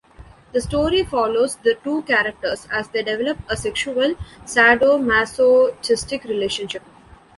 [0.51, 4.15] The story follows the two characters as they develop a sexual,
[4.47, 6.81] sadomasochistic relationship.